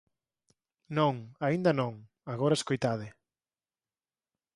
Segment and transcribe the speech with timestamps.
[0.97, 1.15] Non,
[1.45, 1.93] aínda non,
[2.33, 3.07] agora escoitade.